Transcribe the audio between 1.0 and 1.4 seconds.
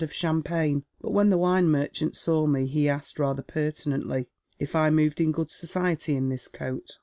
when the